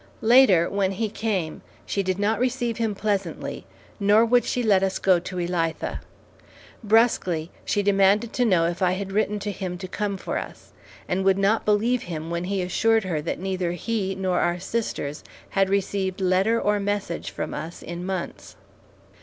Later, 0.23 0.67
when 0.67 0.93
he 0.93 1.09
came, 1.09 1.61
she 1.85 2.01
did 2.01 2.17
not 2.17 2.39
receive 2.39 2.77
him 2.77 2.95
pleasantly, 2.95 3.67
nor 3.99 4.25
would 4.25 4.45
she 4.45 4.63
let 4.63 4.81
us 4.81 4.97
go 4.97 5.19
to 5.19 5.35
Elitha. 5.37 5.99
Brusquely, 6.83 7.51
she 7.63 7.83
demanded 7.83 8.33
to 8.33 8.43
know 8.43 8.65
if 8.65 8.81
I 8.81 8.93
had 8.93 9.11
written 9.11 9.37
to 9.41 9.51
him 9.51 9.77
to 9.77 9.87
come 9.87 10.17
for 10.17 10.39
us, 10.39 10.73
and 11.07 11.23
would 11.23 11.37
not 11.37 11.65
believe 11.65 12.01
him 12.01 12.31
when 12.31 12.45
he 12.45 12.63
assured 12.63 13.03
her 13.03 13.21
that 13.21 13.37
neither 13.39 13.73
he 13.73 14.15
nor 14.15 14.39
our 14.39 14.57
sisters 14.59 15.23
had 15.49 15.69
received 15.69 16.19
letter 16.19 16.59
or 16.59 16.79
message 16.79 17.29
from 17.29 17.53
us 17.53 17.83
in 17.83 18.03
months. 18.03 18.55